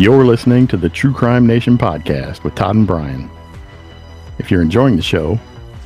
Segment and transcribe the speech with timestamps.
[0.00, 3.30] You're listening to the True Crime Nation podcast with Todd and Brian.
[4.38, 5.38] If you're enjoying the show,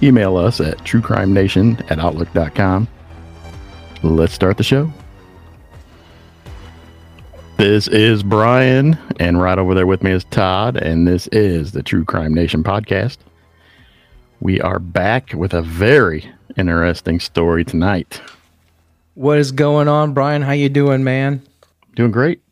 [0.05, 2.87] email us at truecrimenation at outlook.com.
[4.05, 4.93] Let's start the show.
[7.57, 11.83] This is Brian, and right over there with me is Todd, and this is the
[11.83, 13.17] True Crime Nation podcast.
[14.39, 18.23] We are back with a very interesting story tonight.
[19.15, 20.43] What is going on, Brian?
[20.43, 21.43] How you doing, man?
[21.97, 22.44] Doing great.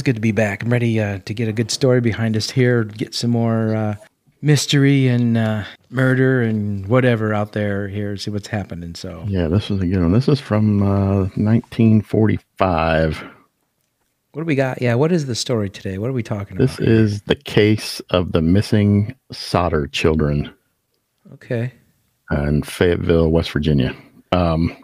[0.00, 0.62] It's good to be back.
[0.62, 3.96] I'm ready uh, to get a good story behind us here, get some more uh,
[4.40, 8.94] mystery and uh, murder and whatever out there here, see what's happening.
[8.94, 10.12] So, Yeah, this is a good one.
[10.12, 13.22] This is from uh, 1945.
[14.32, 14.80] what do we got?
[14.80, 15.98] Yeah, what is the story today?
[15.98, 16.86] What are we talking This about?
[16.86, 20.50] This is the case of the missing Sodder children
[21.34, 21.74] okay.
[22.30, 23.94] in Fayetteville, West Virginia.
[24.32, 24.74] Um,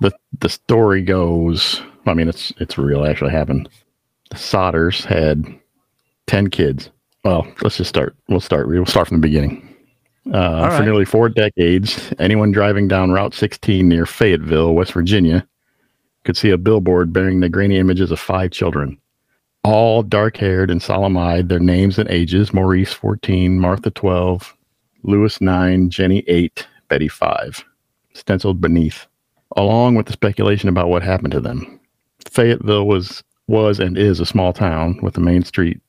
[0.00, 1.82] the the story goes.
[2.08, 3.04] I mean, it's it's real.
[3.04, 3.68] It actually happened.
[4.30, 5.44] The Sodders had
[6.26, 6.90] ten kids.
[7.24, 8.16] Well, let's just start.
[8.28, 8.68] We'll start.
[8.68, 9.64] We'll start from the beginning.
[10.32, 15.46] Uh, For nearly four decades, anyone driving down Route 16 near Fayetteville, West Virginia,
[16.24, 18.98] could see a billboard bearing the grainy images of five children,
[19.64, 21.48] all dark-haired and solemn-eyed.
[21.48, 24.54] Their names and ages: Maurice, 14; Martha, 12;
[25.02, 27.64] Lewis, 9; Jenny, 8; Betty, 5.
[28.12, 29.06] Stenciled beneath,
[29.56, 31.77] along with the speculation about what happened to them.
[32.30, 35.80] Fayetteville was was and is a small town with a main street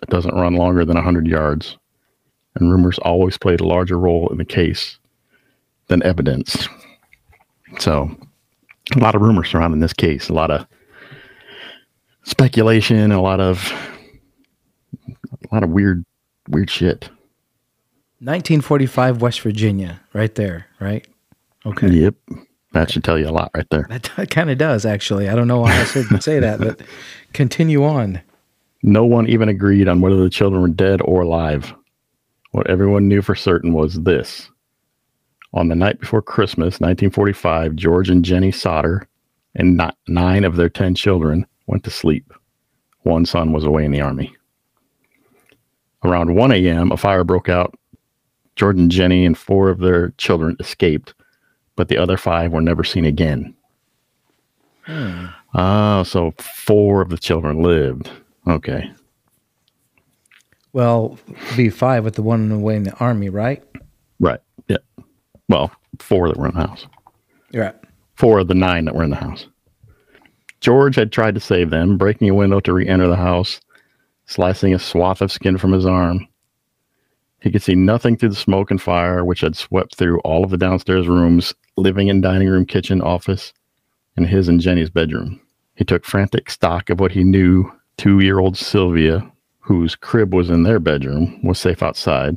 [0.00, 1.76] that doesn't run longer than 100 yards,
[2.54, 4.98] and rumors always played a larger role in the case
[5.88, 6.68] than evidence.
[7.78, 8.10] So,
[8.94, 10.66] a lot of rumors surrounding this case, a lot of
[12.24, 13.72] speculation, a lot of
[15.08, 16.04] a lot of weird
[16.48, 17.10] weird shit.
[18.20, 21.06] 1945, West Virginia, right there, right?
[21.66, 21.88] Okay.
[21.88, 22.14] Yep.
[22.72, 23.86] That should tell you a lot right there.
[23.88, 25.28] That kind of does, actually.
[25.28, 26.80] I don't know why I should say that, but
[27.32, 28.20] continue on.
[28.82, 31.74] No one even agreed on whether the children were dead or alive.
[32.50, 34.50] What everyone knew for certain was this.
[35.54, 39.06] On the night before Christmas, 1945, George and Jenny Sodder
[39.54, 42.32] and ni- nine of their 10 children went to sleep.
[43.02, 44.34] One son was away in the army.
[46.04, 47.74] Around 1 a.m., a fire broke out.
[48.56, 51.14] George and Jenny and four of their children escaped,
[51.76, 53.54] but the other five were never seen again.
[55.54, 58.10] Oh, so four of the children lived.
[58.46, 58.90] Okay.
[60.72, 61.18] Well,
[61.56, 63.62] be five with the one away in the army, right?
[64.18, 64.40] Right.
[64.68, 64.78] Yeah.
[65.48, 66.86] Well, four that were in the house.
[67.50, 67.76] You're right.
[68.16, 69.46] Four of the nine that were in the house.
[70.60, 73.60] George had tried to save them, breaking a window to re enter the house,
[74.26, 76.26] slicing a swath of skin from his arm.
[77.40, 80.50] He could see nothing through the smoke and fire, which had swept through all of
[80.50, 83.52] the downstairs rooms, living in dining room, kitchen, office,
[84.16, 85.40] and his and Jenny's bedroom.
[85.74, 90.50] He took frantic stock of what he knew two year old Sylvia, whose crib was
[90.50, 92.36] in their bedroom, was safe outside,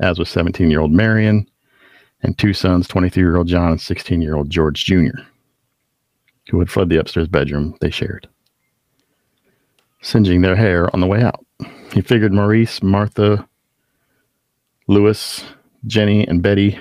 [0.00, 1.46] as was 17 year old Marion,
[2.22, 5.20] and two sons, 23 year old John and 16 year old George Jr.,
[6.50, 8.28] who had fled the upstairs bedroom they shared,
[10.00, 11.44] singeing their hair on the way out.
[11.92, 13.46] He figured Maurice, Martha,
[14.86, 15.44] Lewis,
[15.86, 16.78] Jenny, and Betty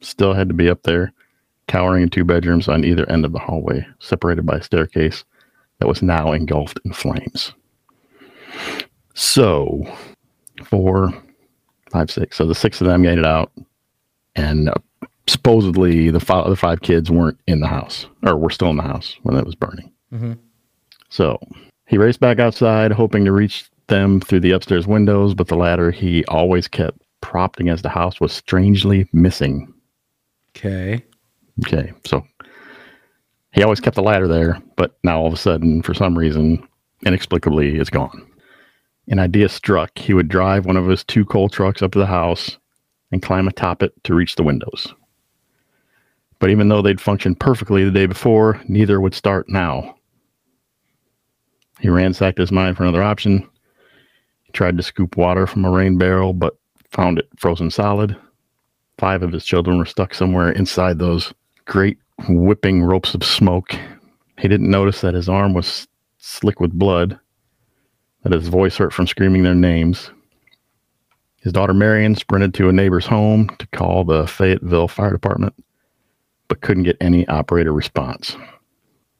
[0.00, 1.12] still had to be up there,
[1.70, 5.24] cowering in two bedrooms on either end of the hallway, separated by a staircase
[5.78, 7.52] that was now engulfed in flames.
[9.14, 9.84] So,
[10.64, 11.12] four,
[11.92, 12.36] five, six.
[12.36, 13.52] So the six of them made it out,
[14.34, 14.74] and uh,
[15.28, 18.82] supposedly the five, other five kids weren't in the house or were still in the
[18.82, 19.92] house when it was burning.
[20.12, 20.38] Mhm.
[21.08, 21.38] So
[21.86, 25.92] he raced back outside, hoping to reach them through the upstairs windows, but the ladder
[25.92, 29.72] he always kept propped against the house was strangely missing.
[30.56, 31.04] Okay.
[31.66, 32.24] Okay, so
[33.52, 36.66] he always kept the ladder there, but now all of a sudden, for some reason,
[37.04, 38.26] inexplicably, it's gone.
[39.08, 39.98] An idea struck.
[39.98, 42.58] He would drive one of his two coal trucks up to the house
[43.10, 44.94] and climb atop it to reach the windows.
[46.38, 49.96] But even though they'd functioned perfectly the day before, neither would start now.
[51.80, 53.48] He ransacked his mind for another option.
[54.44, 56.56] He tried to scoop water from a rain barrel, but
[56.90, 58.16] found it frozen solid.
[58.98, 61.32] Five of his children were stuck somewhere inside those
[61.64, 61.98] great
[62.28, 63.74] whipping ropes of smoke.
[64.38, 65.86] He didn't notice that his arm was
[66.18, 67.18] slick with blood,
[68.22, 70.10] that his voice hurt from screaming their names.
[71.42, 75.54] His daughter Marion sprinted to a neighbor's home to call the Fayetteville Fire Department,
[76.48, 78.36] but couldn't get any operator response.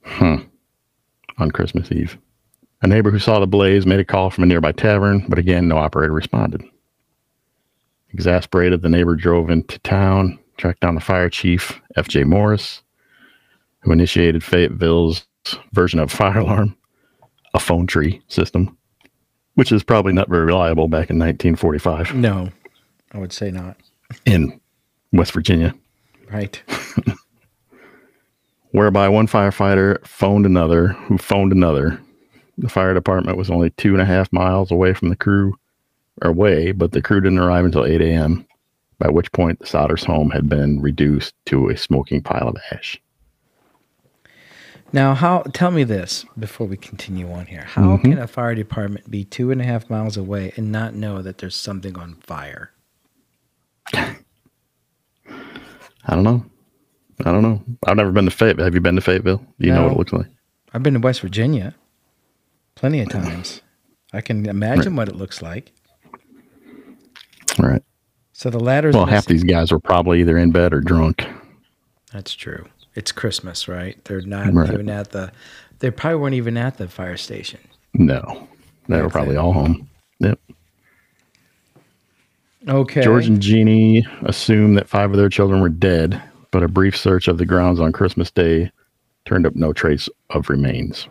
[0.03, 0.37] Hmm.
[1.39, 2.19] On Christmas Eve.
[2.83, 5.69] A neighbor who saw the blaze made a call from a nearby tavern, but again,
[5.69, 6.63] no operator responded.
[8.13, 12.25] Exasperated, the neighbor drove into town, tracked down the fire chief, F.J.
[12.25, 12.83] Morris,
[13.81, 15.27] who initiated Fayetteville's
[15.73, 16.77] version of fire alarm.
[17.55, 18.77] a phone tree system,
[19.55, 22.51] which is probably not very reliable back in 1945 No,
[23.13, 23.77] I would say not.
[24.27, 24.61] in
[25.13, 25.75] West Virginia,
[26.31, 26.63] Right.
[28.73, 32.01] whereby one firefighter phoned another who phoned another.
[32.59, 35.57] The fire department was only two and a half miles away from the crew,
[36.23, 38.47] or away, but the crew didn't arrive until 8 a.m.,
[39.01, 43.01] by which point the Sodders' home had been reduced to a smoking pile of ash.
[44.93, 45.43] Now, how?
[45.55, 47.63] Tell me this before we continue on here.
[47.65, 48.11] How Mm-hmm.
[48.11, 51.39] can a fire department be two and a half miles away and not know that
[51.39, 52.73] there's something on fire?
[53.95, 54.17] I
[56.09, 56.45] don't know.
[57.25, 57.63] I don't know.
[57.87, 58.65] I've never been to Fayetteville.
[58.65, 59.45] Have you been to Fayetteville?
[59.59, 60.27] Do you know what it looks like?
[60.73, 61.75] I've been to West Virginia
[62.75, 63.61] plenty of times.
[64.13, 65.73] I can imagine what it looks like.
[67.63, 67.83] All right.
[68.41, 71.27] So the ladder's Well, half these guys were probably either in bed or drunk.
[72.11, 72.65] That's true.
[72.95, 74.03] It's Christmas, right?
[74.07, 74.73] They're not Right.
[74.73, 75.31] even at the.
[75.81, 77.61] They probably weren't even at the fire station.
[77.93, 78.49] No,
[78.89, 79.39] they were probably it.
[79.39, 79.87] all home.
[80.21, 80.41] Yep.
[82.67, 83.03] Okay.
[83.03, 87.29] George and Jeannie assumed that five of their children were dead, but a brief search
[87.29, 88.73] of the grounds on Christmas Day
[89.27, 91.09] turned up no trace of remains.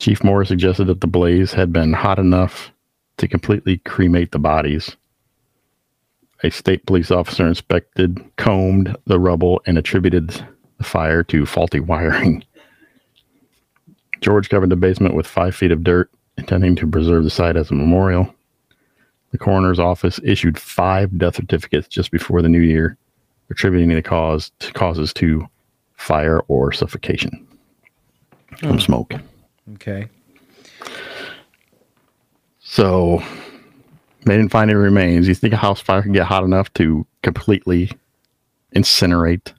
[0.00, 2.72] Chief Moore suggested that the blaze had been hot enough
[3.18, 4.96] to completely cremate the bodies.
[6.42, 10.28] A state police officer inspected, combed the rubble, and attributed
[10.78, 12.44] the fire to faulty wiring.
[14.20, 17.70] George covered the basement with five feet of dirt, intending to preserve the site as
[17.70, 18.32] a memorial.
[19.30, 22.96] The coroner's office issued five death certificates just before the new year,
[23.50, 25.46] attributing the cause to causes to
[25.94, 27.46] fire or suffocation
[28.58, 29.14] from smoke.
[29.74, 30.08] Okay.
[32.70, 33.22] So
[34.26, 35.26] they didn't find any remains.
[35.26, 37.90] You think a house fire can get hot enough to completely
[38.76, 39.52] incinerate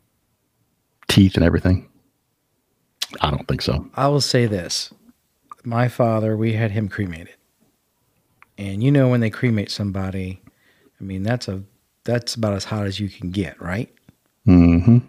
[1.07, 1.89] teeth and everything?
[3.19, 3.89] I don't think so.
[3.95, 4.94] I will say this.
[5.63, 7.35] My father, we had him cremated.
[8.59, 10.39] And you know when they cremate somebody,
[11.01, 11.63] I mean that's a
[12.03, 13.91] that's about as hot as you can get, right?
[14.47, 15.00] Mm-hmm.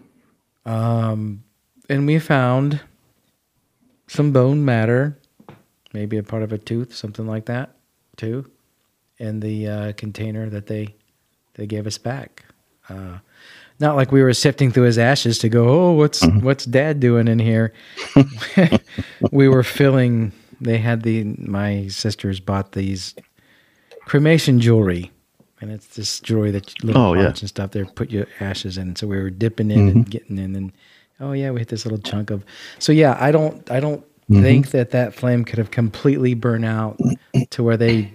[0.69, 1.44] Um
[1.91, 2.81] and we found
[4.06, 5.19] some bone matter,
[5.93, 7.76] maybe a part of a tooth, something like that,
[8.21, 8.45] too,
[9.19, 10.95] in the uh, container that they
[11.55, 12.45] they gave us back.
[12.89, 13.19] Uh,
[13.79, 17.29] not like we were sifting through his ashes to go, oh, what's what's Dad doing
[17.29, 17.73] in here?
[19.33, 20.33] we were filling.
[20.61, 23.15] They had the my sisters bought these
[24.05, 25.11] cremation jewelry,
[25.61, 27.29] and it's this jewelry that little Oh, yeah.
[27.29, 27.71] and stuff.
[27.71, 30.73] They put your ashes in, so we were dipping in and getting in, and
[31.21, 32.45] oh yeah, we hit this little chunk of.
[32.79, 34.43] So yeah, I don't, I don't Mm-hmm.
[34.43, 37.00] think that that flame could have completely burned out
[37.50, 38.12] to where they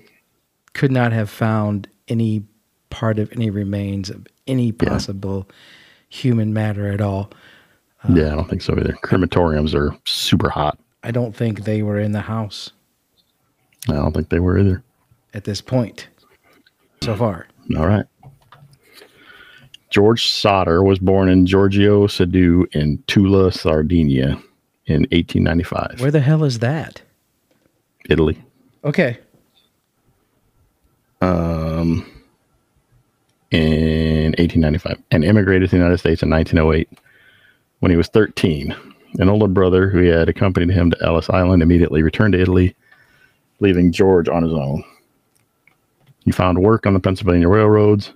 [0.74, 2.44] could not have found any
[2.90, 5.50] part of any remains of any possible
[6.08, 7.32] human matter at all.
[8.04, 8.94] Uh, yeah, I don't think so either.
[9.04, 10.80] Crematoriums are super hot.
[11.04, 12.72] I don't think they were in the house
[13.90, 14.84] I don't think they were either.
[15.34, 16.08] at this point
[17.04, 17.48] so far.
[17.78, 18.06] All right.
[19.90, 24.42] George Sodder was born in Giorgio Soddu in Tula, Sardinia
[24.88, 27.02] in 1895, Where the hell is that?
[28.10, 28.38] Italy.
[28.84, 29.18] Okay.
[31.22, 32.06] Um,
[33.52, 36.90] in 1895 and immigrated to the United States in 1908
[37.80, 38.76] when he was 13.
[39.18, 42.76] An older brother who had accompanied him to Ellis Island immediately returned to Italy,
[43.60, 44.84] leaving George on his own.
[46.26, 48.12] He found work on the Pennsylvania railroads,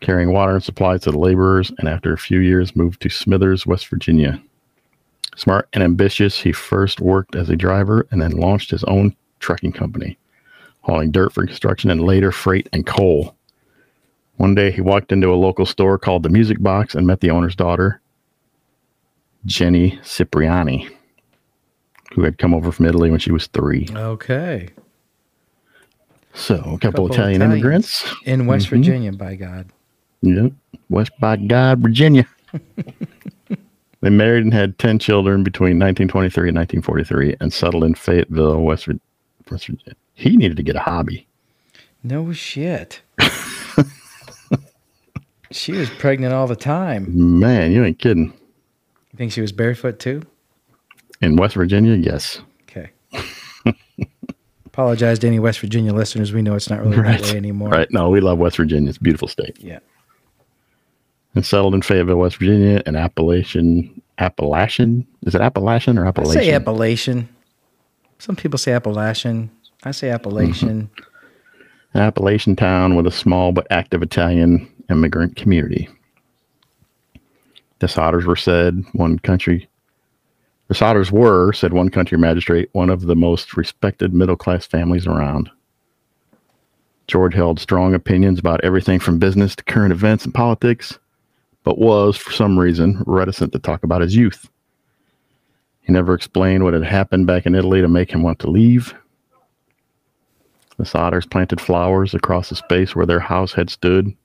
[0.00, 3.66] carrying water and supplies to the laborers, and after a few years moved to Smithers,
[3.66, 4.40] West Virginia.
[5.38, 9.70] Smart and ambitious, he first worked as a driver and then launched his own trucking
[9.70, 10.18] company,
[10.80, 13.36] hauling dirt for construction and later freight and coal.
[14.38, 17.30] One day he walked into a local store called the Music Box and met the
[17.30, 18.00] owner's daughter,
[19.46, 20.88] Jenny Cipriani,
[22.14, 23.86] who had come over from Italy when she was three.
[23.94, 24.70] Okay.
[26.34, 27.52] So a couple, Couple Italian Italians.
[27.62, 28.14] immigrants.
[28.24, 28.70] In West Mhm.
[28.70, 29.66] Virginia, by God.
[30.22, 30.50] Yep.
[30.88, 32.26] West by God, Virginia.
[34.00, 38.88] they married and had 10 children between 1923 and 1943 and settled in Fayetteville, West,
[39.48, 39.94] Virginia.
[40.14, 41.26] He needed to get a hobby.
[42.04, 43.00] No shit.
[45.50, 47.06] she was pregnant all the time.
[47.40, 48.26] Man, you ain't kidding.
[49.12, 50.22] You think she was barefoot too?
[51.20, 52.40] In West Virginia, yes.
[52.62, 52.90] Okay.
[54.66, 56.32] Apologize to any West Virginia listeners.
[56.32, 57.20] We know it's not really Right.
[57.20, 57.70] that way anymore.
[57.70, 57.90] Right.
[57.90, 58.88] No, we love West Virginia.
[58.88, 59.56] It's a beautiful state.
[59.60, 59.80] Yeah.
[61.38, 64.02] And settled in Fayetteville, West Virginia, an Appalachian.
[64.18, 65.06] Appalachian?
[65.24, 66.42] Is it Appalachian or I Appalachian?
[66.42, 67.28] say Appalachian.
[68.18, 69.48] Some people say Appalachian.
[69.84, 70.90] I say Appalachian.
[71.94, 75.88] an Appalachian town with a small but active Italian immigrant community.
[77.78, 79.68] The Sodders were said one country
[80.66, 85.06] The Sodders were, said one country magistrate, one of the most respected middle class families
[85.06, 85.50] around.
[87.06, 90.98] George held strong opinions about everything from business to current events and politics,
[91.68, 94.48] but was, for some reason, reticent to talk about his youth.
[95.82, 98.94] He never explained what had happened back in Italy to make him want to leave.
[100.78, 104.16] The Sodders planted flowers across the space where their house had stood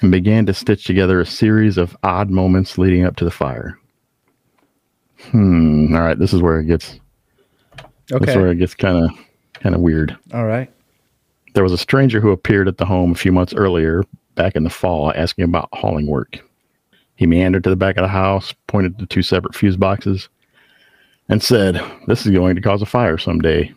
[0.00, 3.76] and began to stitch together a series of odd moments leading up to the fire.
[5.32, 5.92] Hmm.
[5.96, 7.00] All right, this is where it gets.
[8.12, 8.24] Okay.
[8.24, 9.10] This is where it gets kind of
[9.54, 10.16] kind of weird.
[10.32, 10.72] All right.
[11.54, 14.04] There was a stranger who appeared at the home a few months earlier,
[14.40, 16.38] back in the fall, asking about hauling work.
[17.16, 20.30] He meandered to the back of the house, pointed to two separate fuse boxes,
[21.28, 23.74] and said, This is going to cause a fire someday.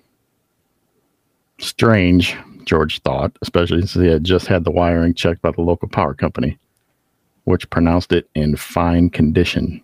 [1.59, 5.89] Strange, George thought, especially since he had just had the wiring checked by the local
[5.89, 6.57] power company,
[7.43, 9.83] which pronounced it in fine condition.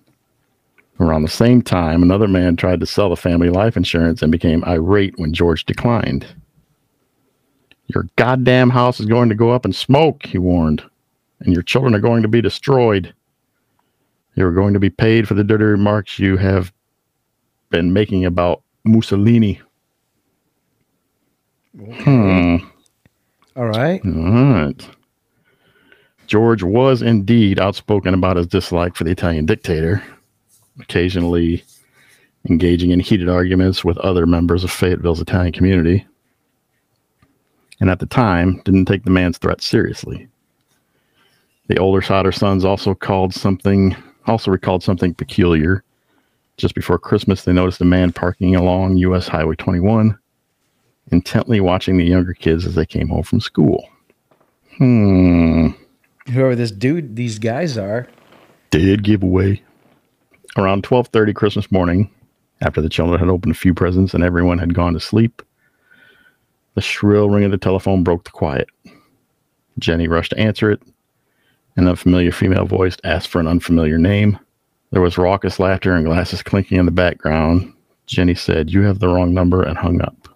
[1.01, 4.63] Around the same time, another man tried to sell the family life insurance and became
[4.63, 6.25] irate when George declined.
[7.93, 10.83] Your goddamn house is going to go up in smoke, he warned,
[11.39, 13.13] and your children are going to be destroyed.
[14.35, 16.71] You're going to be paid for the dirty remarks you have
[17.71, 19.59] been making about Mussolini.
[21.75, 22.57] Hmm.
[23.55, 24.01] All right.
[24.05, 24.89] All right.
[26.27, 30.03] George was indeed outspoken about his dislike for the Italian dictator,
[30.79, 31.63] occasionally
[32.47, 36.05] engaging in heated arguments with other members of Fayetteville's Italian community.
[37.79, 40.27] And at the time, didn't take the man's threat seriously.
[41.67, 43.95] The older Sodder sons also called something,
[44.25, 45.83] also recalled something peculiar.
[46.57, 49.27] Just before Christmas, they noticed a man parking along U.S.
[49.27, 50.17] Highway 21
[51.11, 53.87] intently watching the younger kids as they came home from school.
[54.77, 55.69] Hmm.
[56.27, 58.07] Whoever this dude, these guys are.
[58.71, 59.63] Did give away.
[60.57, 62.09] Around 12:30 Christmas morning,
[62.61, 65.41] after the children had opened a few presents and everyone had gone to sleep,
[66.75, 68.69] the shrill ring of the telephone broke the quiet.
[69.77, 70.81] Jenny rushed to answer it.
[71.75, 74.37] An unfamiliar female voice asked for an unfamiliar name.
[74.91, 77.73] There was raucous laughter and glasses clinking in the background.
[78.07, 80.27] Jenny said, You have the wrong number, and hung up.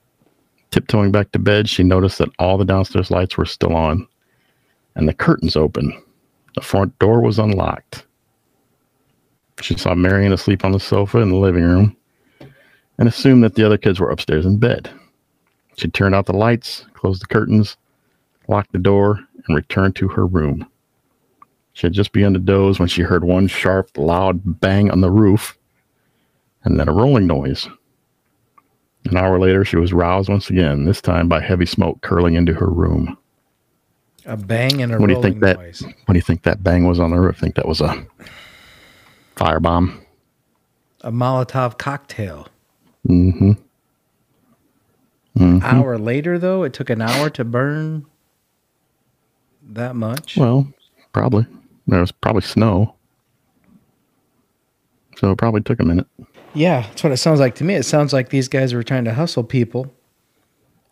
[0.72, 4.08] Tiptoeing back to bed, she noticed that all the downstairs lights were still on
[4.96, 6.02] and the curtains open.
[6.56, 8.06] The front door was unlocked.
[9.62, 11.96] She saw Marion asleep on the sofa in the living room
[12.98, 14.90] and assumed that the other kids were upstairs in bed.
[15.78, 17.78] She turned out the lights, closed the curtains,
[18.48, 20.68] locked the door, and returned to her room.
[21.74, 25.10] She had just begun to doze when she heard one sharp, loud bang on the
[25.10, 25.58] roof
[26.64, 27.68] and then a rolling noise.
[29.06, 32.54] An hour later, she was roused once again, this time by heavy smoke curling into
[32.54, 33.18] her room.
[34.26, 35.58] A bang and a What do you rolling think that?
[35.58, 35.82] noise.
[36.06, 37.38] What do you think that bang was on the roof?
[37.38, 38.06] Think that was a
[39.36, 40.00] firebomb?
[41.02, 42.48] A Molotov cocktail.
[43.10, 43.54] Mm-hmm.
[45.38, 45.64] Mm-hmm.
[45.64, 48.06] Hour later, though, it took an hour to burn
[49.70, 50.38] that much.
[50.38, 50.68] Well,
[51.14, 51.46] probably.
[51.88, 52.96] There was probably snow,
[55.18, 56.08] so it probably took a minute.
[56.54, 57.74] Yeah, that's what it sounds like to me.
[57.76, 59.94] It sounds like these guys were trying to hustle people,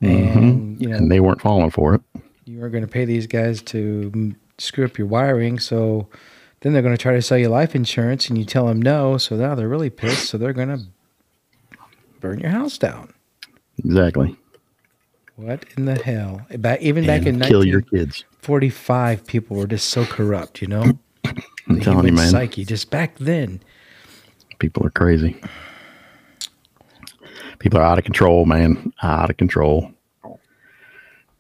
[0.01, 0.37] Mm-hmm.
[0.39, 2.01] and you know, And they weren't falling for it.
[2.45, 5.59] you were going to pay these guys to screw up your wiring.
[5.59, 6.07] So
[6.61, 9.17] then they're going to try to sell you life insurance, and you tell them no.
[9.19, 10.25] So now they're really pissed.
[10.29, 10.81] So they're going to
[12.19, 13.13] burn your house down.
[13.83, 14.35] Exactly.
[15.35, 16.45] What in the hell?
[16.57, 18.23] Back even back and in kill your kids.
[18.41, 20.61] 1945, people were just so corrupt.
[20.61, 20.83] You know,
[21.25, 21.35] I'm
[21.67, 22.29] the telling you, man.
[22.29, 22.65] psyche.
[22.65, 23.61] Just back then.
[24.59, 25.39] People are crazy.
[27.59, 28.93] People are out of control, man.
[29.01, 29.91] Out of control.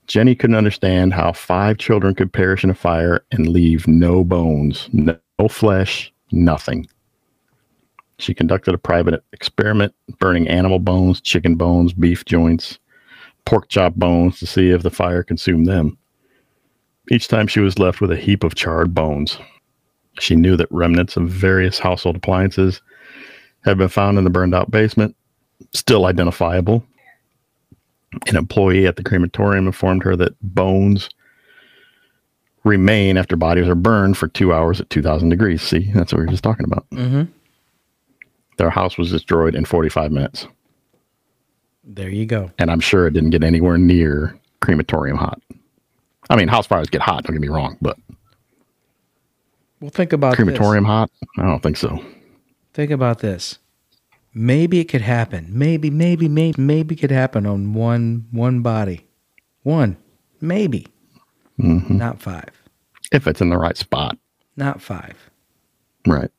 [0.07, 4.89] Jenny couldn't understand how five children could perish in a fire and leave no bones,
[4.91, 5.17] no
[5.49, 6.87] flesh, nothing.
[8.21, 12.77] She conducted a private experiment, burning animal bones, chicken bones, beef joints,
[13.45, 15.97] pork chop bones to see if the fire consumed them.
[17.09, 19.39] Each time she was left with a heap of charred bones.
[20.19, 22.79] She knew that remnants of various household appliances
[23.65, 25.15] had been found in the burned out basement,
[25.73, 26.85] still identifiable.
[28.27, 31.09] An employee at the crematorium informed her that bones
[32.63, 35.63] remain after bodies are burned for two hours at 2000 degrees.
[35.63, 36.87] See, that's what we were just talking about.
[36.91, 37.23] Mm-hmm.
[38.61, 40.45] Their house was destroyed in 45 minutes.
[41.83, 42.51] There you go.
[42.59, 45.41] And I'm sure it didn't get anywhere near crematorium hot.
[46.29, 47.97] I mean, house fires get hot, don't get me wrong, but
[49.79, 50.35] Well, think about this.
[50.35, 51.09] crematorium hot?
[51.39, 52.05] I don't think so.
[52.75, 53.57] Think about this.
[54.31, 55.47] Maybe it could happen.
[55.49, 59.07] Maybe, maybe, maybe, maybe it could happen on one one body.
[59.63, 59.97] One.
[60.39, 60.85] Maybe.
[61.57, 62.51] hmm Not five.
[63.11, 64.19] If it's in the right spot.
[64.55, 65.31] Not five.
[66.05, 66.29] Right.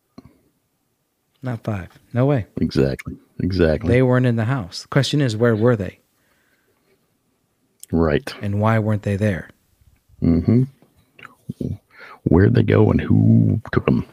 [1.43, 1.89] Not five.
[2.13, 2.47] No way.
[2.61, 3.17] Exactly.
[3.41, 3.89] Exactly.
[3.89, 4.83] They weren't in the house.
[4.83, 5.99] The question is, where were they?
[7.91, 8.35] right.
[8.41, 9.51] And why weren't they there?
[10.23, 10.63] Mm-hmm.
[12.25, 14.07] Where'd they go and who took them?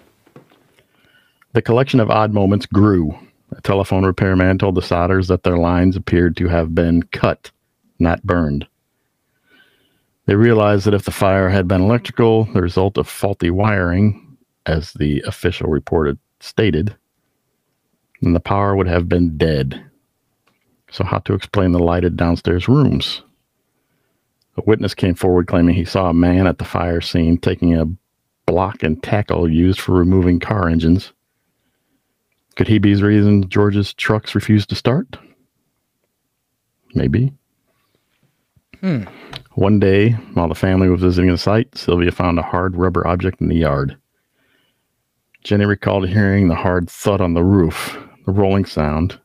[1.54, 3.18] The collection of odd moments grew.
[3.56, 7.52] A telephone repairman told the Sodders that their lines appeared to have been cut,
[8.00, 8.68] not burned.
[10.26, 14.94] They realized that if the fire had been electrical, the result of faulty wiring, as
[14.94, 16.96] the official report had stated,
[18.22, 19.84] then the power would have been dead.
[20.92, 23.22] So, how to explain the lighted downstairs rooms?
[24.58, 27.88] A witness came forward claiming he saw a man at the fire scene taking a
[28.46, 31.14] block and tackle used for removing car engines.
[32.56, 35.18] Could he be the reason George's trucks refused to start?
[36.94, 37.32] Maybe.
[38.82, 39.04] Hmm.
[39.54, 43.40] One day, while the family was visiting the site, Sylvia found a hard rubber object
[43.42, 43.98] in the yard.
[45.44, 47.98] Jenny recalled hearing the hard thud on the roof,
[48.30, 49.20] the rolling sound.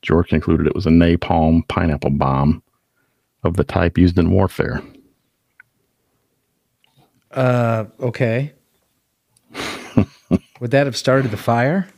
[0.00, 2.62] George concluded it was a napalm pineapple bomb
[3.44, 4.82] of the type used in warfare.
[7.30, 8.52] Uh, okay.
[10.60, 11.88] Would that have started the fire?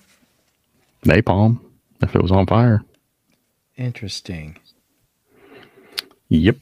[1.05, 1.61] Napalm,
[2.03, 2.83] if it was on fire.
[3.76, 4.59] Interesting.
[6.29, 6.57] Yep.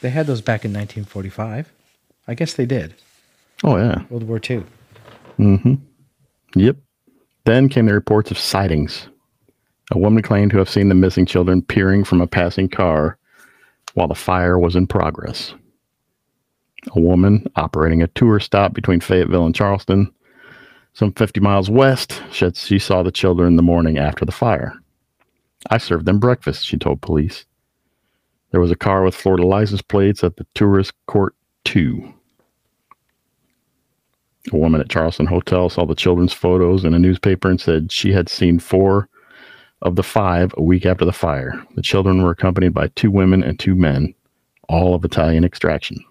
[0.00, 1.72] They had those back in 1945.
[2.28, 2.94] I guess they did.
[3.64, 4.04] Oh, yeah.
[4.10, 4.64] World War II.
[5.38, 5.74] Mm-hmm.
[6.54, 6.76] Yep.
[7.44, 9.08] Then came the reports of sightings.
[9.90, 13.18] A woman claimed to have seen the missing children peering from a passing car
[13.94, 15.54] while the fire was in progress.
[16.94, 20.12] A woman operating a tour stop between Fayetteville and Charleston,
[20.94, 24.74] some 50 miles west, said she saw the children the morning after the fire.
[25.70, 27.44] I served them breakfast, she told police.
[28.50, 31.34] There was a car with Florida license plates at the Tourist Court
[31.64, 32.12] 2.
[34.50, 38.12] A woman at Charleston Hotel saw the children's photos in a newspaper and said she
[38.12, 39.08] had seen four
[39.82, 41.62] of the five a week after the fire.
[41.76, 44.14] The children were accompanied by two women and two men,
[44.68, 46.04] all of Italian extraction.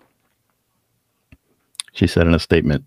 [1.93, 2.85] She said in a statement,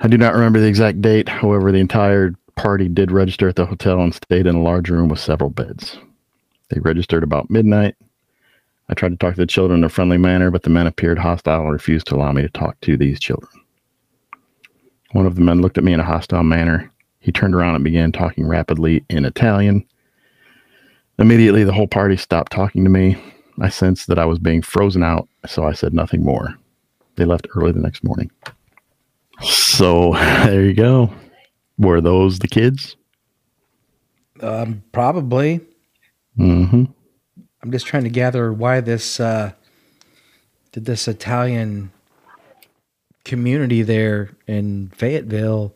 [0.00, 1.28] I do not remember the exact date.
[1.28, 5.08] However, the entire party did register at the hotel and stayed in a large room
[5.08, 5.98] with several beds.
[6.68, 7.96] They registered about midnight.
[8.90, 11.18] I tried to talk to the children in a friendly manner, but the men appeared
[11.18, 13.50] hostile and refused to allow me to talk to these children.
[15.12, 16.90] One of the men looked at me in a hostile manner.
[17.20, 19.86] He turned around and began talking rapidly in Italian.
[21.18, 23.16] Immediately, the whole party stopped talking to me.
[23.60, 26.54] I sensed that I was being frozen out, so I said nothing more.
[27.16, 28.30] They left early the next morning.
[29.42, 31.12] So there you go.
[31.76, 32.96] Were those the kids?
[34.40, 35.60] Um, probably.
[36.38, 36.84] Mm-hmm.
[37.62, 39.52] I'm just trying to gather why this uh,
[40.72, 41.90] did this Italian
[43.28, 45.74] community there in Fayetteville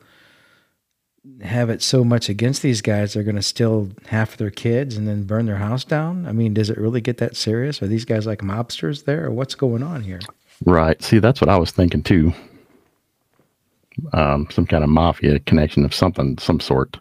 [1.42, 4.96] have it so much against these guys they're going to steal half of their kids
[4.96, 6.26] and then burn their house down?
[6.26, 7.80] I mean, does it really get that serious?
[7.80, 10.18] Are these guys like mobsters there, or what's going on here?
[10.64, 11.00] Right.
[11.02, 12.32] See, that's what I was thinking too.
[14.12, 16.98] Um, some kind of mafia connection of something, some sort.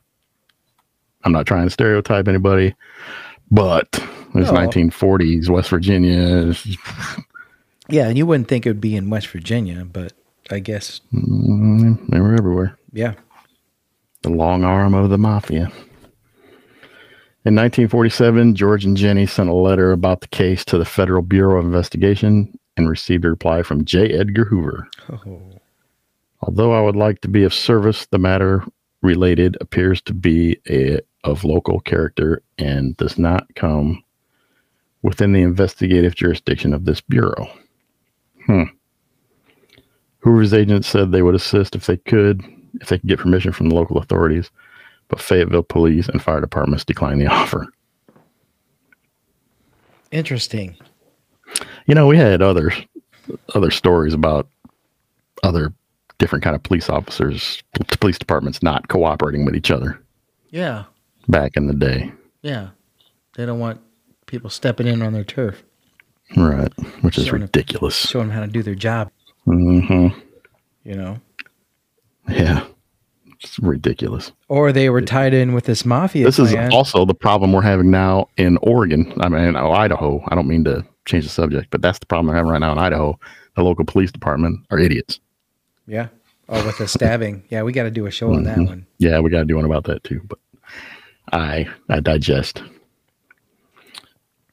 [1.24, 2.76] I'm not trying to stereotype anybody,
[3.50, 3.88] but
[4.36, 4.54] it's No.
[4.54, 6.54] 1940s West Virginia.
[7.90, 10.14] Yeah, and you wouldn't think it would be in West Virginia, but
[10.52, 12.78] I guess Mm, They were everywhere.
[12.94, 13.14] yeah.
[14.24, 15.72] The long arm of the mafia.
[17.44, 21.58] In 1947, George and Jenny sent a letter about the case to the Federal Bureau
[21.60, 24.10] of Investigation and received a reply from J.
[24.10, 24.88] Edgar Hoover.
[25.12, 25.42] Oh,
[26.42, 28.64] Although I would like to be of service, the matter
[29.02, 34.04] related appears to be a, of local character and does not come
[35.02, 37.48] within the investigative jurisdiction of this bureau.
[38.46, 38.64] Hmm.
[40.21, 42.43] Hoover's agents said they would assist if they could,
[42.79, 44.49] if they could get permission from the local authorities,
[45.07, 47.67] but Fayetteville police and fire departments declined the offer.
[50.12, 50.75] interesting.
[51.86, 52.71] You know, we had other
[53.55, 54.47] other stories about
[55.43, 55.73] other
[56.17, 57.62] different kind of police officers,
[57.99, 59.99] police departments not cooperating with each other
[60.51, 60.84] Yeah,
[61.27, 62.12] back in the day.
[62.41, 62.69] yeah.
[63.36, 63.79] They don't want
[64.27, 65.63] people stepping in on their turf,
[66.36, 66.71] Right.
[67.01, 67.39] Which is Sure.
[67.39, 67.95] ridiculous.
[67.95, 69.10] show them how to do their job.
[69.45, 70.08] Hmm
[70.84, 71.17] You know,
[72.30, 72.65] Yeah.
[73.43, 74.32] It's ridiculous.
[74.49, 76.25] or they were tied in with this mafia.
[76.25, 79.12] This is also the problem we're having now in Oregon.
[79.19, 80.23] I mean, oh, Idaho.
[80.27, 82.71] I don't mean to change the subject, but that's the problem we're having right now
[82.71, 83.19] in Idaho.
[83.56, 85.19] The local police department are idiots.
[85.88, 86.08] yeah.
[86.49, 87.43] Oh, with the stabbing.
[87.49, 88.67] Yeah, we got to do a show on that Mhm.
[88.67, 88.86] one.
[88.99, 90.19] Yeah, we got to do one about that too.
[90.27, 90.38] But
[91.32, 92.62] I I digest.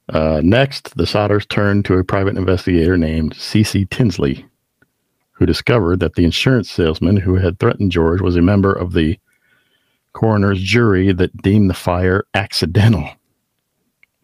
[0.09, 3.85] Uh, next, the Sodders turned to a private investigator named C.C.
[3.91, 4.47] Tinsley,
[5.39, 9.19] who discovered that the insurance salesman who had threatened George was a member of the
[10.13, 13.09] coroner's jury that deemed the fire accidental.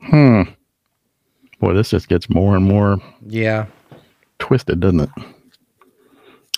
[0.02, 0.42] Hmm.
[1.60, 3.66] Boy, this just gets more and more Yeah.
[4.40, 5.10] twisted, doesn't it?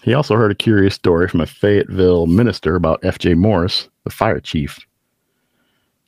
[0.03, 3.35] He also heard a curious story from a Fayetteville minister about F.J.
[3.35, 4.79] Morris, the fire chief.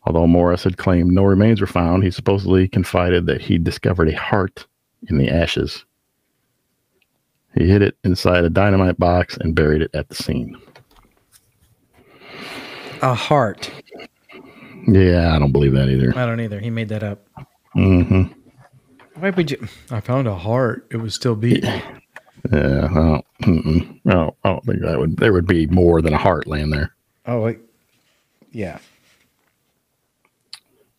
[0.05, 4.17] Although Morris had claimed no remains were found, he supposedly confided that he discovered a
[4.17, 4.67] heart
[5.09, 5.85] in the ashes.
[7.59, 10.57] He hid it inside a dynamite box and buried it at the scene.
[13.03, 13.71] A heart.
[14.87, 16.17] Yeah, I don't believe that either.
[16.17, 16.61] I don't either.
[16.61, 17.27] He made that up.
[17.77, 18.33] Mm-hmm.
[19.17, 19.67] Why would you?
[19.91, 20.87] I found a heart.
[20.91, 21.83] It was still beating.
[22.53, 24.01] Yeah, I don't, mm-mm.
[24.05, 25.17] no, I don't think that would.
[25.17, 26.95] There would be more than a heart laying there.
[27.27, 27.59] Oh, wait.
[28.53, 28.79] yeah.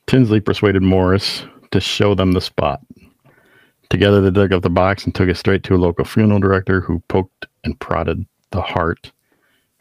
[0.06, 2.82] Tinsley persuaded Morris to show them the spot.
[3.90, 6.80] Together, they dug up the box and took it straight to a local funeral director
[6.82, 9.12] who poked and prodded the heart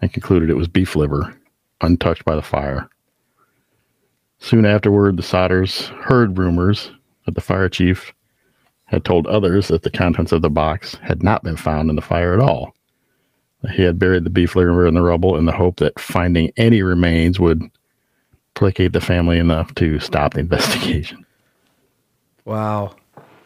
[0.00, 1.36] and concluded it was beef liver,
[1.82, 2.88] untouched by the fire.
[4.38, 6.90] Soon afterward, the Sodders heard rumors
[7.26, 8.14] that the fire chief
[8.84, 12.02] had told others that the contents of the box had not been found in the
[12.02, 12.74] fire at all.
[13.72, 16.82] He had buried the beef liver in the rubble in the hope that finding any
[16.82, 17.62] remains would
[18.54, 21.26] placate the family enough to stop the investigation.
[22.44, 22.94] Wow.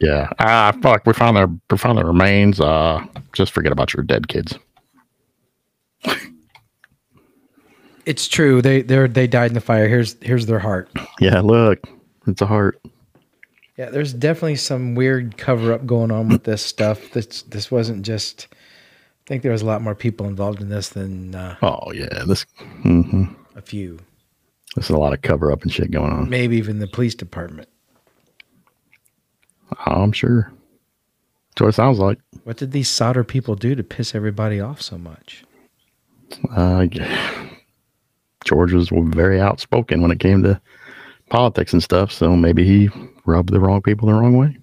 [0.03, 0.29] Yeah.
[0.41, 1.07] Ah, fuck.
[1.07, 2.61] We found their we found their remains.
[2.61, 4.59] Uh, just forget about your dead kids.
[8.05, 8.61] It's true.
[8.61, 9.87] They they they died in the fire.
[9.89, 10.91] Here's here's their heart.
[11.21, 11.41] Yeah.
[11.41, 11.87] Look,
[12.27, 12.81] it's a heart.
[13.79, 17.13] Yeah, there's definitely some weird cover up going on with this stuff.
[17.13, 18.49] This this wasn't just.
[18.53, 22.25] I think there was a lot more people involved in this than uh, Oh yeah.
[22.27, 22.45] This.
[22.83, 23.99] hmm a few.
[24.75, 26.29] There's a lot of cover up and shit going on.
[26.29, 27.69] Maybe even the police department.
[29.87, 30.53] I'm sure.
[31.51, 32.19] That's what it sounds like.
[32.45, 35.45] What did these Sodder people do to piss everybody off so much?
[36.55, 36.87] Uh.
[38.45, 40.61] George was very outspoken when it came to
[41.31, 42.91] politics and stuff, so maybe he
[43.25, 44.57] rubbed the wrong people the wrong way.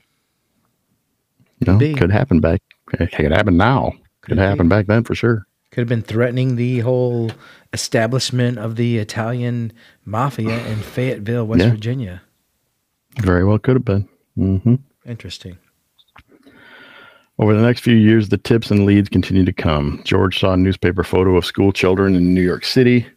[1.60, 1.94] You know, be.
[1.94, 2.62] could happen back.
[2.94, 3.92] It could happen now.
[4.22, 5.46] Could, Could happen back then for sure.
[5.72, 7.32] Could have been threatening the whole
[7.72, 9.72] establishment of the Italian
[10.06, 11.70] mafia in Fayetteville, West Yeah.
[11.70, 12.22] Virginia.
[13.22, 14.10] Very well could have been.
[14.36, 15.58] hmm Interesting.
[17.40, 20.02] Over the next few years, the tips and leads continued to come.
[20.04, 23.08] George saw a newspaper photo of school children in New York City,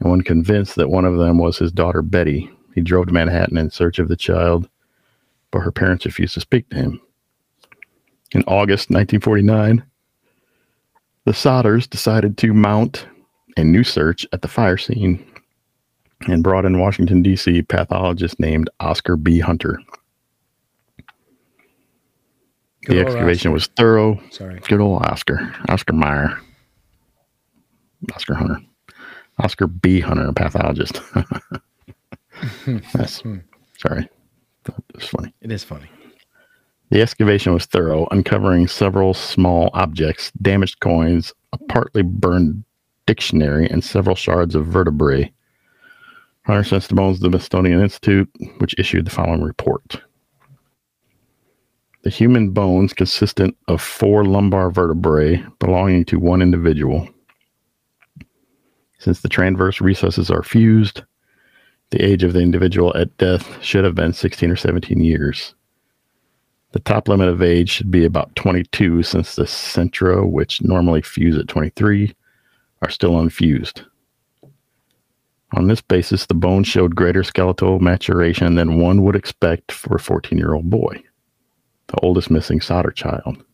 [0.00, 3.56] and when convinced that one of them was his daughter Betty, he drove to Manhattan
[3.56, 4.68] in search of the child,
[5.50, 7.00] but her parents refused to speak to him.
[8.32, 9.82] In August 1949,
[11.24, 13.06] the Sodders decided to mount
[13.56, 15.24] a new search at the fire scene
[16.26, 17.62] and brought in Washington, D.C.
[17.62, 19.38] pathologist named Oscar B.
[19.38, 19.78] Hunter.
[22.84, 24.58] Good the excavation was thorough, Sorry.
[24.60, 25.54] Good old Oscar.
[25.68, 26.38] Oscar Mayer.
[28.14, 28.58] Oscar Hunter.
[29.38, 30.00] Oscar B.
[30.00, 31.00] Hunter, a pathologist.
[32.92, 33.38] That's, hmm.
[33.78, 34.08] sorry.
[34.64, 35.32] That's funny.
[35.40, 35.88] It is funny.
[36.90, 42.64] The excavation was thorough, uncovering several small objects, damaged coins, a partly burned
[43.06, 45.32] dictionary, and several shards of vertebrae.
[46.44, 50.02] Hunter sent the bones to the Smithsonian Institute, which issued the following report.
[52.02, 57.08] The human bones consistent of four lumbar vertebrae belonging to one individual.
[58.98, 61.02] Since the transverse processes are fused,
[61.90, 65.54] the age of the individual at death should have been 16 or 17 years.
[66.72, 71.36] The top limit of age should be about 22 since the centra, which normally fuse
[71.36, 72.14] at 23,
[72.80, 73.82] are still unfused.
[75.54, 80.00] On this basis, the bone showed greater skeletal maturation than one would expect for a
[80.00, 81.02] 14 year old boy,
[81.92, 83.44] the oldest missing Sodder child.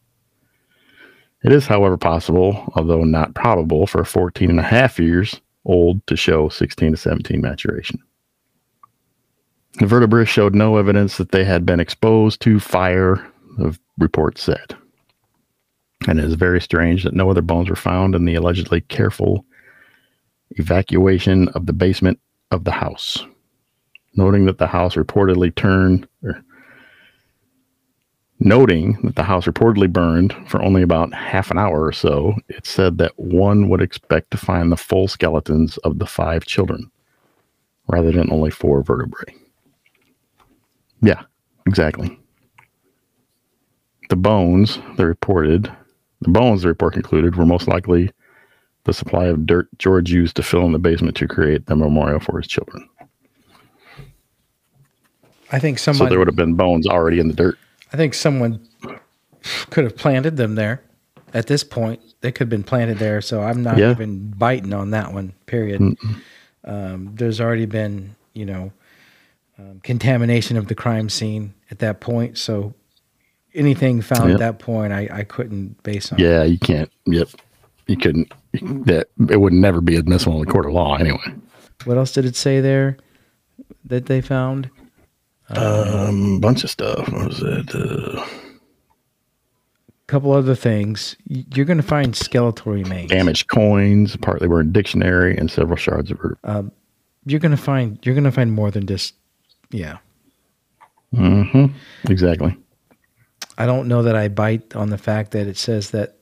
[1.45, 6.05] It is, however, possible, although not probable, for a 14 and a half years old
[6.07, 8.01] to show 16 to 17 maturation.
[9.79, 13.25] The vertebrae showed no evidence that they had been exposed to fire,
[13.59, 14.75] the report said.
[16.09, 19.45] And it is very strange that no other bones were found in the allegedly careful
[20.53, 22.19] evacuation of the basement
[22.51, 23.25] of the house.
[24.15, 26.43] Noting that the house reportedly turned, or
[28.41, 32.67] noting that the house reportedly burned for only about half an hour or so, it
[32.67, 36.91] said that one would expect to find the full skeletons of the five children
[37.89, 39.35] rather than only four vertebrae.
[41.03, 41.23] Yeah,
[41.67, 42.19] exactly.
[44.09, 45.71] The bones, they reported,
[46.21, 48.11] the bones the report concluded were most likely
[48.85, 52.21] the supply of dirt George used to fill in the basement to create the memorial
[52.21, 52.89] for his children.
[55.51, 57.59] I think some So there would have been bones already in the dirt.
[57.93, 58.67] I think someone
[59.71, 60.83] could have planted them there.
[61.35, 63.21] At this point, they could have been planted there.
[63.21, 63.91] So I'm not Yeah.
[63.91, 65.33] even biting on that one.
[65.47, 65.97] Period.
[66.65, 68.73] Um, there's already been, you know,
[69.59, 72.39] um, contamination of the crime scene at that point.
[72.39, 72.75] So
[73.55, 74.35] anything found Yep.
[74.35, 76.19] at that point, I, I couldn't base on.
[76.19, 76.91] Yeah, you can't.
[77.07, 77.29] Yep,
[77.87, 78.33] you couldn't.
[78.87, 81.19] That it would never be admissible in the court of law anyway.
[81.85, 82.97] What else did it say there
[83.85, 84.71] that they found?
[85.51, 87.11] Um, bunch of stuff.
[87.11, 87.75] What was it?
[87.75, 88.27] Uh,
[90.09, 91.17] couple other things.
[91.27, 93.11] You're going to find skeletal remains.
[93.11, 96.39] damaged coins, partly in dictionary, and several shards of earth.
[96.45, 96.73] Um,
[97.25, 99.15] you're going to find you're going to find more than just
[99.71, 99.99] yeah.
[101.15, 101.67] Mm-hmm.
[102.11, 102.57] Exactly.
[103.57, 106.17] I don't know that I bite on the fact that it says that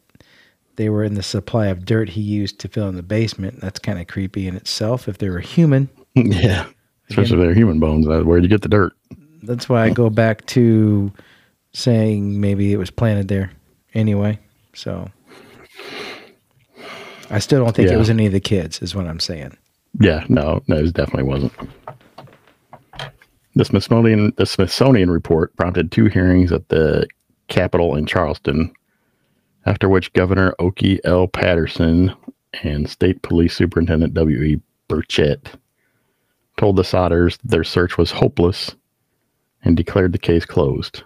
[0.77, 3.61] they were in the supply of dirt he used to fill in the basement.
[3.61, 5.09] That's kind of creepy in itself.
[5.09, 6.67] If they were human, yeah.
[7.09, 8.07] Especially if they're human bones.
[8.09, 8.93] Uh, Where'd you get the dirt?
[9.47, 11.13] That's why I go back to
[11.73, 13.51] saying maybe it was planted there
[13.95, 14.39] anyway.
[14.75, 15.11] So
[17.31, 19.57] I still don't think it was any of the kids, is what I'm saying.
[20.01, 21.53] Yeah, no, no, it definitely wasn't.
[23.55, 27.07] The Smithsonian the Smithsonian report prompted two hearings at the
[27.49, 28.73] Capitol in Charleston,
[29.65, 31.27] after which Governor Okey L.
[31.27, 32.15] Patterson
[32.63, 34.43] and State Police Superintendent W.
[34.43, 34.61] E.
[34.89, 35.55] Burchett
[36.57, 38.75] told the Sodders their search was hopeless
[39.67, 41.03] and declared the case closed.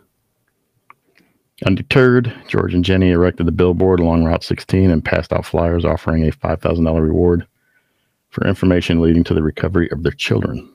[1.65, 6.29] Undeterred, George and Jenny erected the billboard along Route 16 and passed out flyers offering
[6.29, 7.47] a $5,000 reward
[8.29, 10.73] for information leading to the recovery of their children.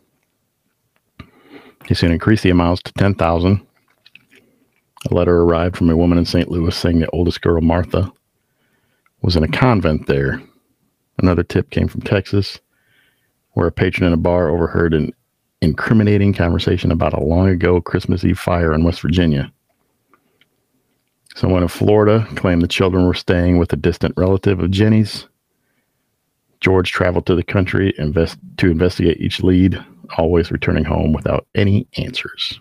[1.86, 3.66] He soon increased the amounts to 10,000.
[5.10, 6.50] A letter arrived from a woman in St.
[6.50, 8.12] Louis saying the oldest girl, Martha,
[9.22, 10.42] was in a convent there.
[11.20, 12.60] Another tip came from Texas,
[13.52, 15.14] where a patron in a bar overheard an
[15.66, 19.52] incriminating conversation about a long ago Christmas Eve fire in West Virginia.
[21.36, 25.28] Someone in Florida claimed the children were staying with a distant relative of Jenny's.
[26.62, 29.84] George traveled to the country invest, to investigate each lead,
[30.18, 32.60] always returning home without any answers.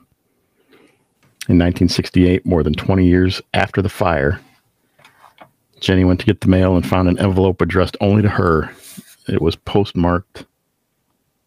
[1.46, 4.40] In 1968, more than 20 years after the fire,
[5.78, 8.70] Jenny went to get the mail and found an envelope addressed only to her.
[9.28, 10.46] It was postmarked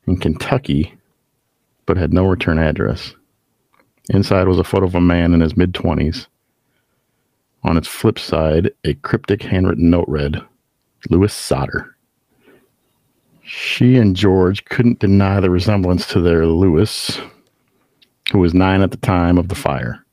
[0.05, 0.93] in Kentucky,
[1.87, 3.15] but had no return address.
[4.09, 6.27] Inside was a photo of a man in his mid 20s.
[7.63, 10.39] On its flip side, a cryptic handwritten note read,
[11.09, 11.95] Lewis Sodder.
[13.43, 17.19] She and George couldn't deny the resemblance to their Lewis,
[18.31, 20.05] who was nine at the time of the fire.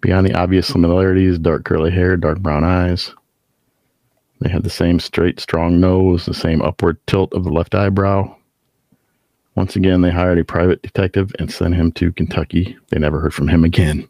[0.00, 3.14] Beyond the obvious similarities, dark curly hair, dark brown eyes.
[4.40, 8.36] They had the same straight, strong nose, the same upward tilt of the left eyebrow.
[9.54, 12.76] Once again, they hired a private detective and sent him to Kentucky.
[12.88, 14.08] They never heard from him again.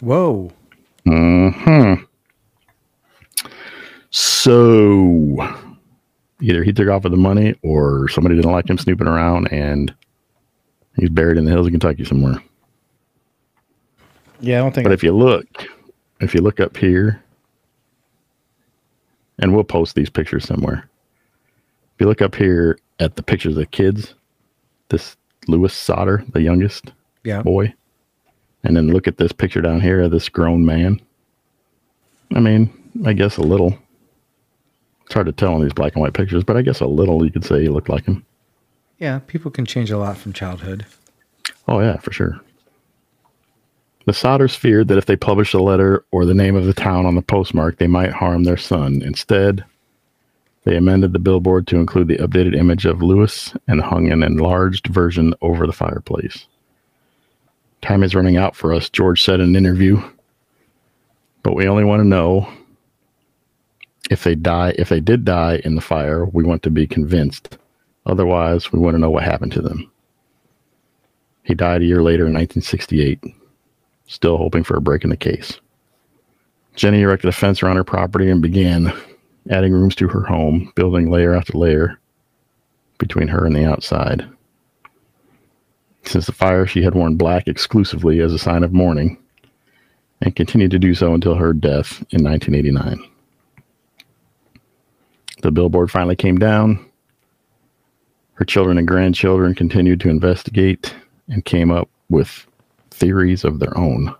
[0.00, 0.52] Whoa.
[1.04, 1.94] Hmm.
[4.10, 5.36] So
[6.40, 9.92] either he took off with the money or somebody didn't like him snooping around and
[10.96, 12.40] he's buried in the hills of Kentucky somewhere.
[14.40, 15.46] Yeah, I don't think But if you look,
[16.20, 17.24] if you look up here,
[19.38, 20.88] and we'll post these pictures somewhere.
[21.94, 24.14] If you look up here at the pictures of the kids,
[24.94, 25.16] this
[25.48, 26.92] Lewis Sodder, the youngest
[27.24, 27.42] yeah.
[27.42, 27.74] boy,
[28.62, 31.00] and then look at this picture down here of this grown man.
[32.34, 32.70] I mean,
[33.04, 33.76] I guess a little.
[35.04, 37.24] It's hard to tell in these black and white pictures, but I guess a little
[37.24, 38.24] you could say he looked like him.
[38.98, 40.86] Yeah, people can change a lot from childhood.
[41.68, 42.40] Oh, yeah, for sure.
[44.06, 47.04] The Sodders feared that if they published a letter or the name of the town
[47.04, 49.02] on the postmark, they might harm their son.
[49.02, 49.64] Instead,
[50.64, 54.86] they amended the billboard to include the updated image of Lewis and hung an enlarged
[54.86, 56.46] version over the fireplace.
[57.82, 60.02] Time is running out for us, George said in an interview.
[61.42, 62.48] But we only want to know
[64.10, 67.58] if they die, if they did die in the fire, we want to be convinced.
[68.06, 69.90] Otherwise, we want to know what happened to them.
[71.42, 73.22] He died a year later in 1968,
[74.06, 75.60] still hoping for a break in the case.
[76.74, 78.92] Jenny erected a fence around her property and began
[79.50, 81.98] adding rooms to her home, building layer after layer
[82.98, 84.26] between her and the outside.
[86.04, 89.18] Since the fire, she had worn black exclusively as a sign of mourning
[90.20, 93.02] and continued to do so until her death in 1989.
[95.42, 96.84] The billboard finally came down.
[98.34, 100.94] Her children and grandchildren continued to investigate
[101.28, 102.46] and came up with
[102.90, 104.14] theories of their own.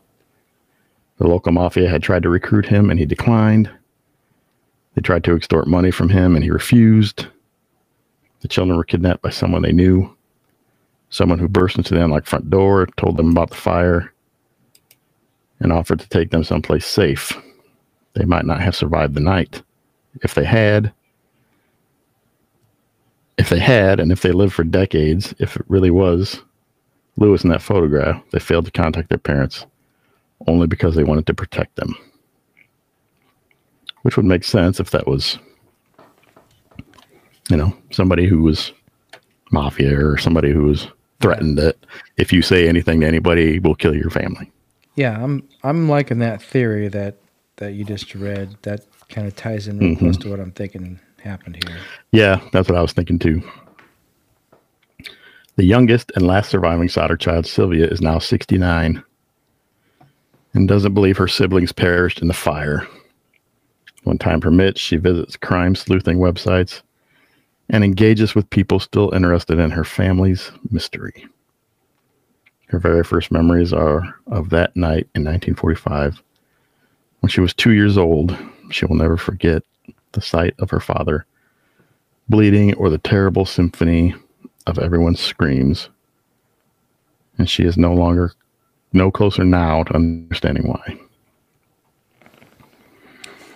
[1.19, 3.71] The local mafia had tried to recruit him and he declined.
[4.94, 7.26] They tried to extort money from him and he refused.
[8.40, 10.14] The children were kidnapped by someone they knew,
[11.11, 14.12] someone who burst into the unlocked front door, told them about the fire,
[15.61, 17.33] and offered to take them someplace safe.
[18.14, 19.62] They might not have survived the night.
[20.22, 20.92] If they had,
[23.38, 26.40] if they had, and if they lived for decades, if it really was
[27.16, 29.66] Lewis in that photograph, they failed to contact their parents
[30.46, 31.94] only because they wanted to protect them.
[34.05, 35.38] Which would make sense if that was,
[37.51, 38.73] you know, somebody who was
[39.51, 40.88] mafia or somebody who was
[41.21, 41.77] threatened that
[42.19, 44.51] if you say anything to anybody, we'll kill your family.
[44.95, 47.17] Yeah, I'm I'm liking that theory that
[47.57, 48.57] that you just read.
[48.62, 50.05] That kind of ties in real mm-hmm.
[50.05, 51.79] close to what I'm thinking happened here.
[52.12, 53.43] Yeah, that's what I was thinking too.
[55.57, 59.03] The youngest and last surviving Sodder child, Sylvia, is now 69
[60.53, 62.87] and doesn't believe her siblings perished in the fire.
[64.05, 66.83] When time permits, she visits crime sleuthing websites
[67.71, 71.27] and engages with people still interested in her family's mystery.
[72.69, 76.23] Her very first memories are of that night in 1945
[77.21, 78.37] when she was two years old.
[78.71, 79.62] She will never forget
[80.12, 81.27] the sight of her father
[82.29, 84.14] bleeding or the terrible symphony
[84.67, 85.88] of everyone's screams.
[87.38, 88.33] And she is no longer,
[88.93, 90.99] no closer now to understanding why.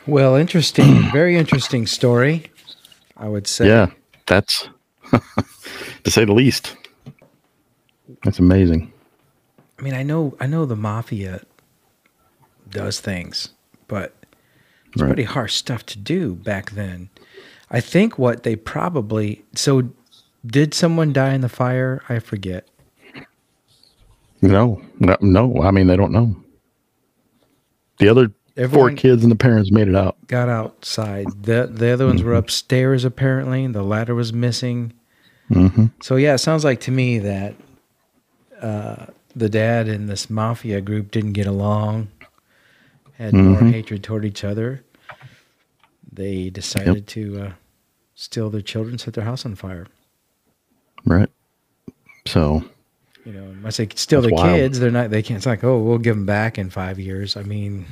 [0.08, 2.50] Well, interesting, very interesting story.
[3.16, 3.66] I would say.
[3.68, 3.90] Yeah,
[4.26, 4.68] that's
[6.04, 6.76] to say the least.
[8.24, 8.92] That's amazing.
[9.78, 11.42] I mean, I know, I know the mafia
[12.70, 13.50] does things,
[13.86, 14.14] but
[14.92, 15.08] it's Right.
[15.08, 17.10] pretty harsh stuff to do back then.
[17.70, 19.90] I think what they probably so
[20.46, 22.02] did someone die in the fire?
[22.08, 22.66] I forget.
[24.40, 25.62] No, no, no.
[25.62, 26.34] I mean, they don't know.
[27.98, 30.16] The other Everyone- four kids and the parents made it out.
[30.26, 31.26] Got outside.
[31.42, 33.66] The the other ones were upstairs apparently.
[33.68, 34.92] The ladder was missing.
[35.48, 37.54] hmm So yeah, it sounds like to me that
[38.60, 42.08] uh, the dad and this mafia group didn't get along,
[43.16, 43.70] had more Mhm.
[43.72, 44.82] hatred toward each other.
[46.12, 47.52] They decided to uh,
[48.16, 49.86] steal their children, set their house on fire.
[51.04, 51.28] Right.
[52.26, 52.64] So,
[53.24, 54.56] You know, I say steal That's their wild.
[54.56, 54.80] kids.
[54.80, 55.10] They're not.
[55.10, 55.36] They can't.
[55.36, 57.36] It's like, oh, we'll give them back in five years.
[57.36, 57.84] I mean,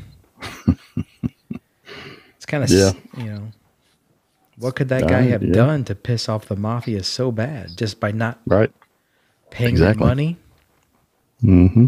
[2.37, 2.93] it's kind of Yeah.
[3.17, 3.53] you know,
[4.57, 5.53] what could that guy have yeah.
[5.53, 8.71] done to piss off the mafia so bad just by not right.
[9.51, 10.07] paying Exactly.
[10.07, 10.37] money?
[11.41, 11.87] hmm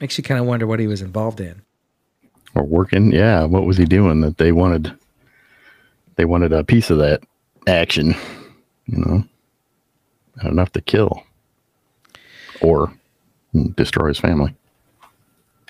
[0.00, 1.62] Makes you kind of wonder what he was involved in.
[2.54, 3.12] Or working.
[3.12, 3.44] Yeah.
[3.44, 4.92] What was he doing that they wanted?
[6.16, 7.22] They wanted a piece of that
[7.66, 8.14] action.
[8.86, 9.24] You know,
[10.42, 11.22] not enough to kill
[12.60, 12.92] or
[13.76, 14.54] destroy his family.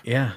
[0.03, 0.33] Yeah.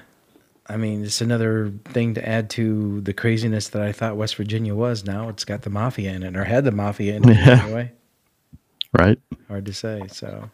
[0.68, 4.74] I mean, it's another thing to add to the craziness that I thought West Virginia
[4.74, 5.04] was.
[5.04, 7.62] Now it's got the mafia in it, or had the mafia in it Yeah.
[7.64, 7.92] anyway.
[8.92, 9.18] Right.
[9.48, 10.02] Hard to say.
[10.08, 10.50] So,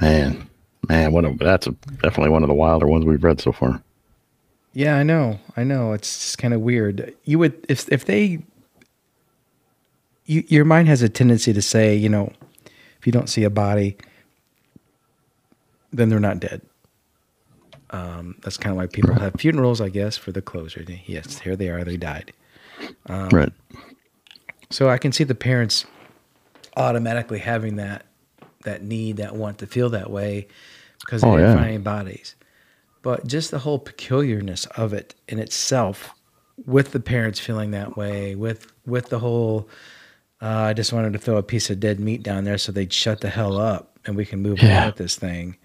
[0.00, 0.48] Man.
[0.88, 1.12] Man.
[1.12, 1.70] What a, that's a,
[2.02, 3.82] definitely one of the wilder ones we've read so far.
[4.74, 5.38] yeah, I know.
[5.56, 5.92] I know.
[5.92, 7.14] It's just kind of weird.
[7.24, 8.42] You would, if, if they,
[10.26, 12.32] you, your mind has a tendency to say, you know,
[12.98, 13.96] if you don't see a body,
[15.92, 16.60] then they're not dead.
[17.94, 20.84] Um, that's kind of why people have funerals, I guess, for the closure.
[21.06, 21.84] Yes, here they are.
[21.84, 22.32] They died.
[23.06, 23.52] Um, right.
[24.70, 25.86] So I can see the parents
[26.76, 28.06] automatically having that
[28.64, 30.48] that need, that want to feel that way
[31.00, 31.54] because they Oh, didn't yeah.
[31.56, 32.34] find any bodies.
[33.02, 36.14] But just the whole peculiarness of it in itself,
[36.66, 39.68] with the parents feeling that way, with with the whole,
[40.42, 42.92] uh, I just wanted to throw a piece of dead meat down there so they'd
[42.92, 45.56] shut the hell up and we can move on with this thing.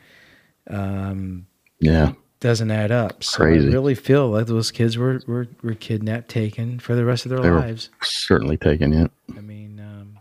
[0.70, 1.48] Um,
[1.80, 2.14] Yeah.
[2.40, 3.24] doesn't add up.
[3.24, 3.68] So Crazy.
[3.68, 7.30] I really feel like those kids were, were were kidnapped, taken for the rest of
[7.32, 7.90] their They lives.
[8.02, 9.12] Certainly taken it.
[9.38, 10.20] I mean, um,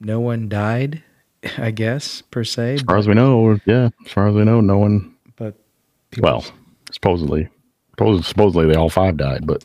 [0.00, 1.02] no one died,
[1.58, 2.74] I guess per se.
[2.74, 3.88] As far as we know, yeah.
[4.06, 5.14] As far as we know, no one.
[5.36, 5.54] but
[6.10, 6.44] people- Well,
[6.92, 7.48] supposedly,
[7.96, 9.64] suppos- supposedly they all five died, but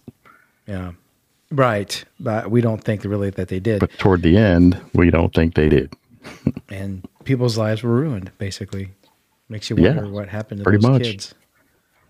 [0.67, 0.91] yeah,
[1.51, 2.03] right.
[2.19, 5.55] But we don't think really that they did, but toward the end, we don't think
[5.55, 5.93] they did.
[6.69, 8.31] and people's lives were ruined.
[8.37, 8.89] Basically,
[9.49, 11.01] makes you Yeah, wonder what happened to pretty those much.
[11.03, 11.33] kids.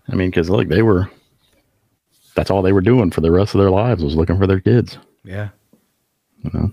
[0.08, 1.10] I mean, because look, they were.
[2.34, 4.60] That's all they were doing for the rest of their lives was looking for their
[4.60, 4.98] kids.
[5.24, 5.48] Yeah,
[6.42, 6.72] You know,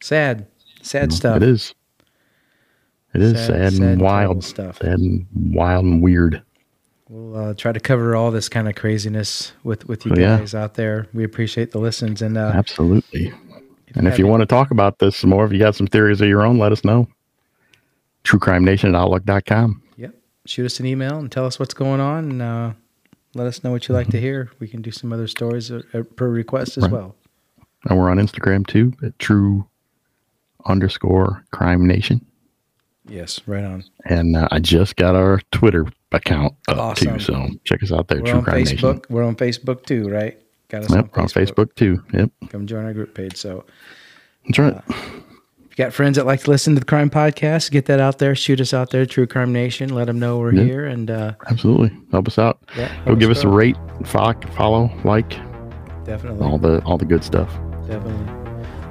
[0.00, 0.46] sad,
[0.82, 1.36] sad You know, stuff.
[1.38, 1.74] It is.
[3.14, 4.78] It is Sad- sad, sad and wild stuff.
[4.78, 6.42] Sad and wild and weird.
[7.08, 10.38] We'll uh, try to cover all this kind of craziness with with you Oh, yeah.
[10.38, 11.06] guys out there.
[11.14, 13.32] We appreciate the listens and uh, Absolutely.
[13.94, 16.20] And if you want to talk about this some more, if you got some theories
[16.20, 17.08] of your own, let us know.
[18.28, 19.82] TrueCrimeNation at Outlook.com.
[19.96, 20.14] Yep.
[20.46, 22.72] Shoot us an email and tell us what's going on and uh,
[23.34, 24.50] let us know what you like to hear.
[24.60, 26.92] We can do some other stories uh, uh, per request as Right.
[26.92, 27.14] well.
[27.88, 29.66] And we're on Instagram too at true
[30.66, 32.24] underscore crime nation.
[33.06, 33.84] Yes, right on.
[34.04, 37.14] And uh, I just got our Twitter account up Awesome.
[37.18, 37.24] too.
[37.24, 38.82] So check us out there, We're True on Crime Facebook.
[38.96, 39.02] Nation.
[39.08, 40.38] We're on Facebook too, right?
[40.68, 41.54] Got us Yep, on, we're on Facebook.
[41.54, 42.02] Facebook too.
[42.12, 43.36] Yep, Come join our group page.
[43.36, 43.64] So
[44.46, 44.82] that's right.
[45.78, 48.34] Got friends that like to listen to the crime podcast, get that out there.
[48.34, 49.88] Shoot us out there, True Crime Nation.
[49.94, 50.64] Let them know we're Yeah.
[50.64, 50.84] here.
[50.86, 51.96] And uh, Absolutely.
[52.12, 52.58] Help us out.
[52.76, 55.30] yeah, Go give us a rate, fo- follow, like,
[56.04, 56.46] Definitely.
[56.46, 57.50] all the all the good stuff.
[57.86, 58.34] Definitely.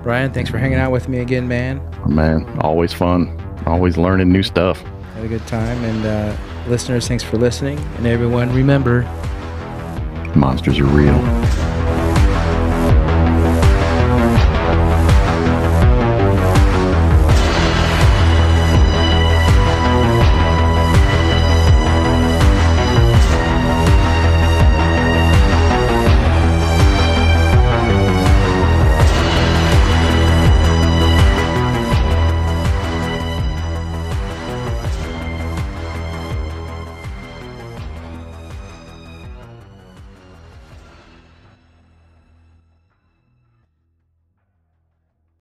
[0.03, 1.81] Brian, thanks for hanging out with me again, man.
[2.05, 3.37] Oh, man, always fun.
[3.65, 4.81] Always learning new stuff.
[5.15, 5.83] Had a good time.
[5.83, 6.37] And uh,
[6.69, 7.77] listeners, thanks for listening.
[7.97, 9.01] And everyone, remember
[10.35, 11.15] Monsters are real.